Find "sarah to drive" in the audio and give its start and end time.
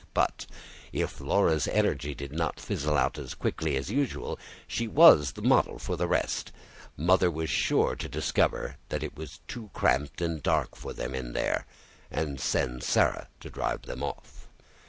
12.81-13.83